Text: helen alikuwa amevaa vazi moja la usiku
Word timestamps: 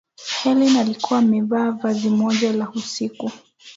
helen 0.43 0.77
alikuwa 0.77 1.19
amevaa 1.19 1.71
vazi 1.71 2.09
moja 2.09 2.53
la 2.53 2.69
usiku 2.69 3.31